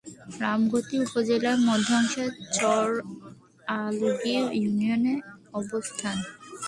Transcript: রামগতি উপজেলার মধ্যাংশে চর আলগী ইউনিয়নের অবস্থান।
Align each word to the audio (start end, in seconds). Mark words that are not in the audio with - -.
রামগতি 0.41 0.95
উপজেলার 1.05 1.57
মধ্যাংশে 1.69 2.25
চর 2.57 2.87
আলগী 3.77 4.35
ইউনিয়নের 4.59 5.19
অবস্থান। 5.53 6.17